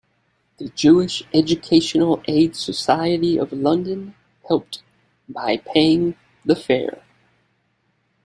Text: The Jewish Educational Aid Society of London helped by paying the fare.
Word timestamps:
The 0.57 0.69
Jewish 0.69 1.21
Educational 1.31 2.23
Aid 2.27 2.55
Society 2.55 3.37
of 3.37 3.51
London 3.53 4.15
helped 4.47 4.81
by 5.29 5.57
paying 5.57 6.15
the 6.43 6.55
fare. 6.55 7.03